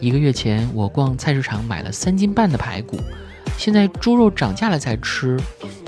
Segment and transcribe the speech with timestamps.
[0.00, 2.98] 一个月前，我逛菜市场买了三斤半的排骨，
[3.56, 5.38] 现在猪肉涨价了才吃，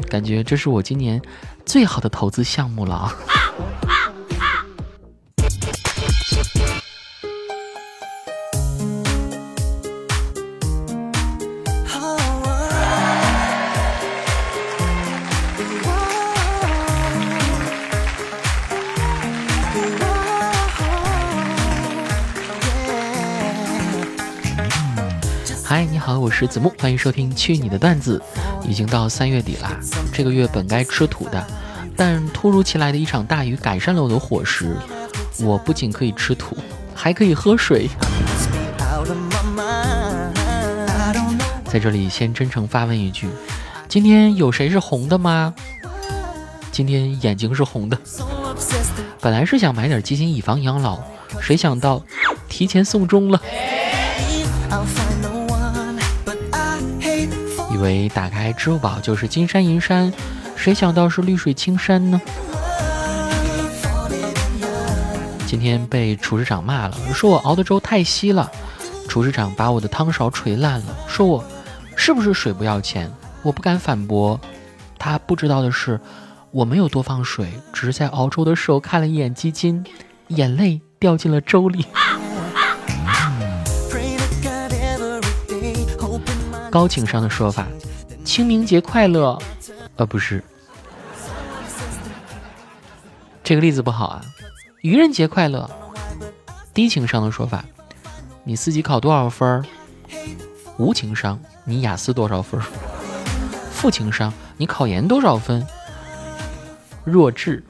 [0.09, 1.21] 感觉这是我今年
[1.65, 3.13] 最好的投资项目了。
[26.05, 28.23] 好，我是子木，欢迎收听《去你的段子》。
[28.69, 29.81] 已经到三月底啦，
[30.13, 31.47] 这个月本该吃土的，
[31.97, 34.77] 但突如其来的一场大雨改善了我的伙食。
[35.41, 36.55] 我不仅可以吃土，
[36.95, 37.89] 还可以喝水。
[41.65, 43.27] 在这里先真诚发问一句：
[43.89, 45.55] 今天有谁是红的吗？
[46.71, 47.99] 今天眼睛是红的。
[49.23, 50.99] 本来是想买点基金以防养老，
[51.41, 52.02] 谁想到
[52.47, 53.41] 提前送终了。
[57.85, 60.10] 为打开支付宝就是金山银山，
[60.57, 62.18] 谁想到是绿水青山呢？
[65.47, 68.50] 今天被厨师长骂了，说我熬的粥太稀了。
[69.06, 71.44] 厨师长把我的汤勺锤烂了，说我
[71.94, 73.12] 是不是水不要钱？
[73.43, 74.41] 我不敢反驳。
[74.99, 76.00] 他不知道的是，
[76.53, 79.84] 我没有多放水，只是在熬粥的时候看了一眼鸡精，
[80.28, 81.84] 眼泪掉进了粥里。
[86.75, 87.69] 高情商的说法，
[88.25, 89.39] 清明节快乐，
[89.94, 90.43] 呃，不是，
[93.44, 94.21] 这个例子不好啊。
[94.81, 95.71] 愚人节快乐，
[96.75, 97.65] 低情商的说法，
[98.43, 99.65] 你四级考多少分？
[100.77, 102.61] 无情商，你雅思多少分？
[103.71, 105.65] 负情商，你考研多少分？
[107.05, 107.62] 弱智，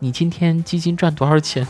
[0.00, 1.66] 你今天基金赚多少钱？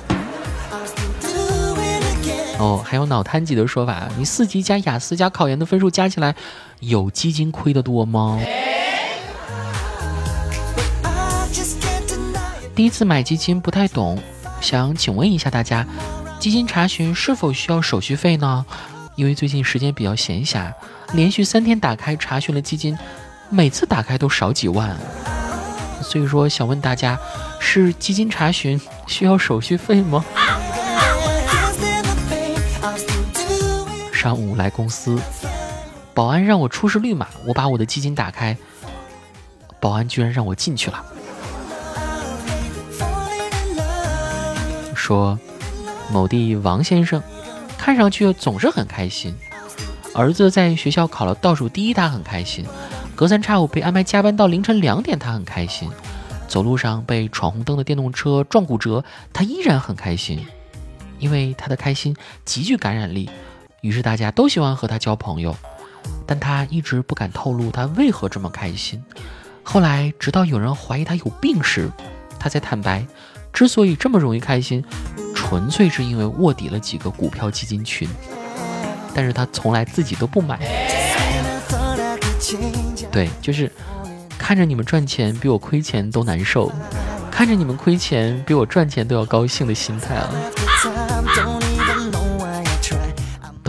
[2.60, 6.34] 哦，还有脑瘫级的说法，你四级加雅思加考研的分数加起来，
[6.80, 8.38] 有基金亏的多吗？
[12.74, 14.22] 第一次买基金不太懂，
[14.60, 15.86] 想请问一下大家，
[16.38, 18.66] 基金查询是否需要手续费呢？
[19.16, 20.70] 因为最近时间比较闲暇，
[21.14, 22.96] 连续三天打开查询了基金，
[23.48, 24.94] 每次打开都少几万，
[26.02, 27.18] 所以说想问大家，
[27.58, 30.22] 是基金查询需要手续费吗？
[34.20, 35.18] 上午来公司，
[36.12, 38.54] 保安让我出示绿码，我把我的基金打开，
[39.80, 41.02] 保安居然让我进去了。
[44.94, 45.38] 说
[46.12, 47.22] 某地王先生
[47.78, 49.34] 看上去总是很开心，
[50.14, 52.66] 儿子在学校考了倒数第一，他很开心；
[53.16, 55.88] 隔三差五被安排加班到凌晨两点，他很开心；
[56.46, 59.02] 走路上被闯红灯的电动车撞骨折，
[59.32, 60.46] 他依然很开心，
[61.18, 62.14] 因为他的开心
[62.44, 63.30] 极具感染力。
[63.80, 65.56] 于是大家都喜欢和他交朋友，
[66.26, 69.02] 但他一直不敢透露他为何这么开心。
[69.62, 71.90] 后来，直到有人怀疑他有病时，
[72.38, 73.06] 他才坦白，
[73.52, 74.84] 之所以这么容易开心，
[75.34, 78.08] 纯粹是因为卧底了几个股票基金群，
[79.14, 80.58] 但是他从来自己都不买。
[83.12, 83.70] 对，就是
[84.38, 86.72] 看着你们赚钱比我亏钱都难受，
[87.30, 90.28] 看着你们亏钱比我赚钱都要高兴的心态啊。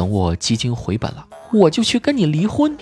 [0.01, 1.23] 等我基金回本了，
[1.53, 2.75] 我就去跟你离婚。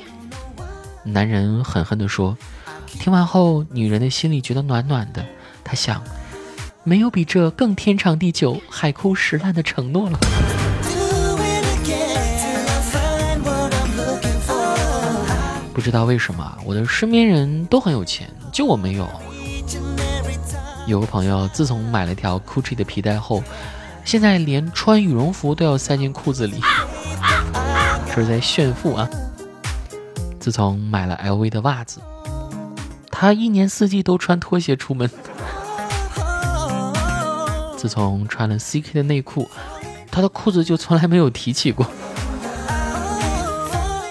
[1.04, 2.38] 男人狠狠地说。
[2.88, 5.26] 听完后，女人的心里觉得暖暖的。
[5.62, 6.02] 她想，
[6.86, 10.18] 没有比这更天长地久、海枯石烂的承诺了。
[15.74, 19.10] 不知道为什么，我的身边人都很有钱，就我没有。
[20.88, 23.44] 有个朋友自从买了条 Gucci 的皮带后，
[24.06, 26.62] 现在连穿羽绒服都要塞进裤子里。
[28.10, 29.10] 这是在炫富啊！
[30.40, 32.02] 自从买了 LV 的袜子，
[33.10, 35.10] 他一年四季都穿拖鞋出门。
[37.78, 39.50] 自从穿了 CK 的内裤，
[40.12, 41.86] 他的裤子就从来没有提起过。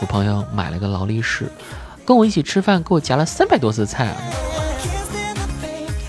[0.01, 1.51] 我朋友买了个劳力士，
[2.07, 4.07] 跟我一起吃饭，给我夹了三百多次菜。
[4.07, 4.17] 啊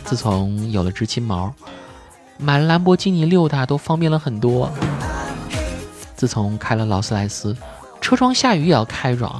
[0.06, 1.54] 自从有了只金毛，
[2.38, 4.72] 买了兰博基尼溜达都方便了很多。
[6.16, 7.56] 自从开了劳斯莱斯，
[8.10, 9.32] 车窗下雨也要开着。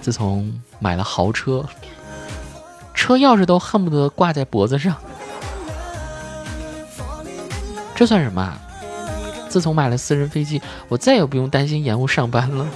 [0.00, 1.66] 自从买了豪车，
[2.94, 4.96] 车钥匙都恨不得挂在脖子上。
[7.94, 8.40] 这算什么？
[8.40, 8.58] 啊
[9.50, 12.66] 自从买了私人飞机，我再也不用担心延误上班了。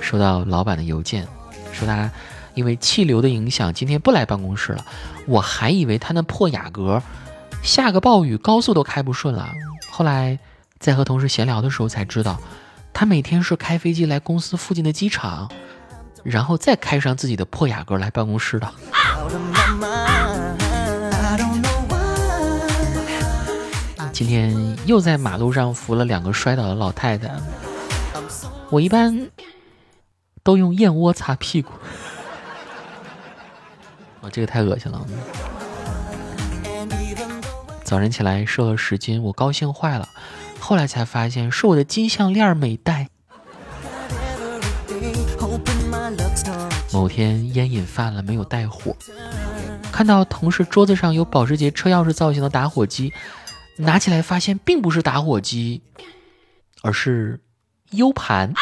[0.00, 1.28] 收到老板的邮件，
[1.70, 2.10] 说他
[2.54, 4.86] 因为气流的影响，今天不来办公室了。
[5.26, 7.02] 我还以为他那破雅阁，
[7.64, 9.50] 下个暴雨高速都开不顺了。
[9.90, 10.38] 后来
[10.78, 12.38] 在和同事闲聊的时候才知道，
[12.92, 15.50] 他每天是开飞机来公司附近的机场，
[16.22, 18.70] 然后再开上自己的破雅阁来办公室的。
[24.12, 24.54] 今天
[24.86, 27.30] 又在马路上扶了两个摔倒的老太太。
[28.70, 29.28] 我一般
[30.42, 31.72] 都用燕窝擦屁股。
[34.20, 35.00] 哦，这个太恶心了。
[37.84, 40.08] 早晨起来瘦了十斤，我高兴坏了。
[40.58, 43.08] 后来才发现是我的金项链没戴。
[46.92, 48.96] 某天烟瘾犯了，没有带火。
[49.92, 53.12] 看到同事桌子上有保时捷车钥匙造型的打火机，
[53.76, 55.82] 拿起来发现并不是打火机，
[56.82, 57.40] 而是
[57.90, 58.54] U 盘。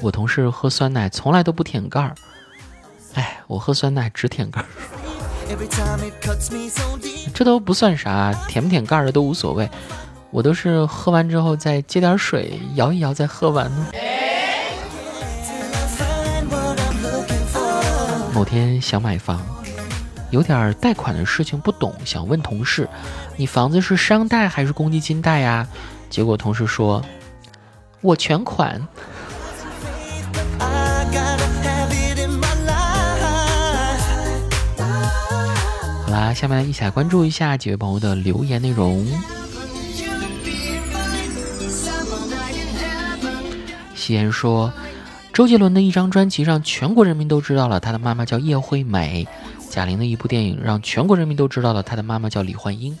[0.00, 2.14] 我同事喝酸奶从来都不舔盖儿，
[3.14, 4.66] 哎，我喝酸奶只舔盖儿，
[7.32, 9.70] 这都不算啥，舔不舔盖儿的都无所谓，
[10.30, 13.86] 我都是喝完之后再接点水摇一摇再喝完呢。
[18.34, 19.40] 某天想买房，
[20.30, 22.88] 有点贷款的事情不懂，想问同事，
[23.36, 25.68] 你房子是商贷还是公积金贷呀？
[26.10, 27.00] 结果同事说，
[28.00, 28.84] 我全款。
[36.14, 39.04] 好，下面一起来关注一下几位朋友的留言内容。
[43.96, 44.72] 夕颜说，
[45.32, 49.26] 周杰伦的一张专辑让全国人民都知道了他的妈妈叫叶惠美；
[49.68, 52.96] 贾玲的一部电影让全国人民都知道了他的妈妈叫李焕英。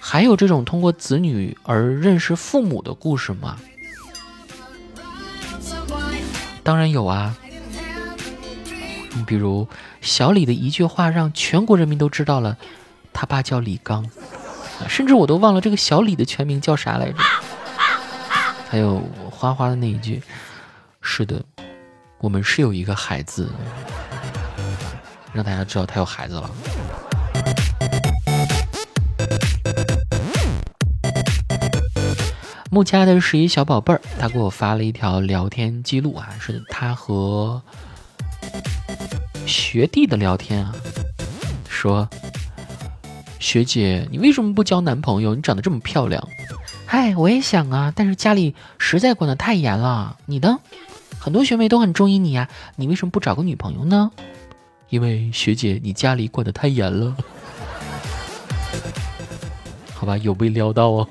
[0.00, 3.56] 还有这种通过子女而认识父母的故事吗？
[6.64, 7.36] 当然有啊。
[9.24, 9.68] 比如
[10.00, 12.56] 小李的一句话，让全国人民都知道了，
[13.12, 14.08] 他爸叫李刚，
[14.88, 17.18] 甚至我都忘了这个小李的全名叫啥来着。
[18.68, 20.22] 还有花花的那一句，
[21.00, 21.42] 是的，
[22.18, 23.50] 我们是有一个孩子，
[25.32, 26.50] 让大家知道他有孩子了。
[32.70, 37.62] 木家的十一小宝贝儿，他给我发了一条聊天记录啊，是他和。
[39.46, 40.74] 学弟的聊天啊，
[41.68, 42.08] 说
[43.38, 45.34] ：“学姐，你为什么不交男朋友？
[45.34, 46.26] 你长得这么漂亮。”
[46.84, 50.16] 嗨，我也想啊，但是家里实在管得太严了。
[50.26, 50.58] 你呢？
[51.18, 54.10] 很多学妹都很中意你呀，你为什么不找个女朋友呢？
[54.88, 57.16] 因为学姐你家里管得太严了。
[59.94, 61.06] 好吧，有被撩到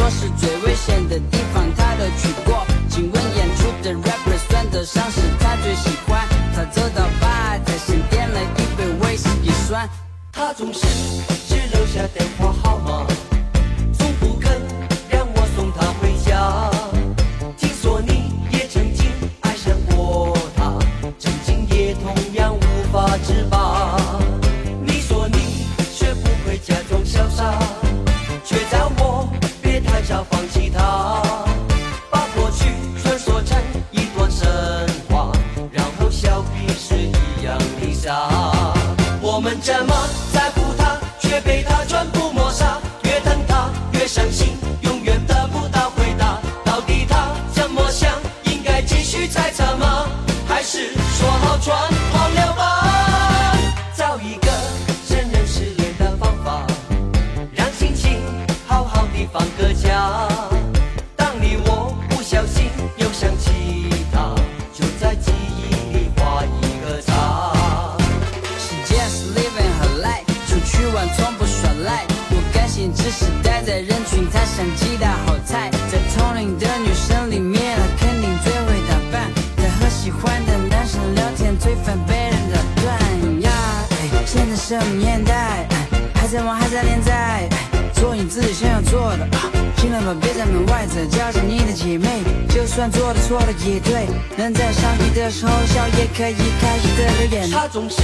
[0.00, 0.10] 说。
[0.20, 2.66] 是最危险的地方，他都去过。
[2.90, 6.20] 请问演出的 rapper 算得上是他最喜欢。
[6.54, 9.88] 他走到吧台，先点了一杯威士忌酸。
[10.32, 10.80] 他总是
[11.48, 13.06] 只留下电话号码。
[73.10, 75.70] 是待在人群，他像几大好菜。
[75.90, 79.30] 在同龄的女生里面，他肯定最会打扮。
[79.56, 83.50] 在和喜欢的男生聊天，最烦别人的断崖。
[84.24, 85.66] 现在什么年代，
[86.14, 87.48] 还在忙，还在连载？
[87.92, 89.28] 做你自己想要做的。
[89.76, 92.22] 进了吧，别在门外再叫着你的姐妹。
[92.48, 97.50] 就算做的错了也对，能在上帝的时候笑也可以开心的流眼泪。
[97.50, 97.96] 他总是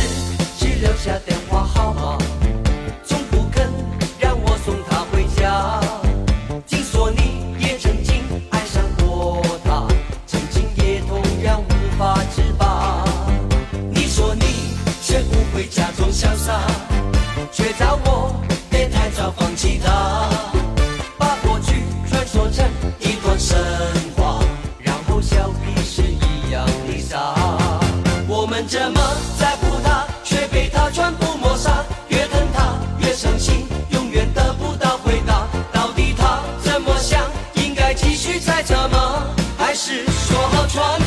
[0.58, 2.35] 只留下电话号码。
[6.66, 9.86] 听说你也曾经爱上过他，
[10.26, 13.04] 曾经也同样无法自拔。
[13.90, 14.44] 你说你
[15.00, 16.60] 学不会假装潇洒，
[17.52, 18.34] 却叫我
[18.68, 20.28] 别太早放弃他。
[21.16, 22.66] 把过去传说成
[22.98, 23.56] 一段神
[24.16, 24.40] 话，
[24.78, 27.34] 然后笑的是一样的傻。
[28.28, 29.25] 我们这么？
[40.76, 41.05] one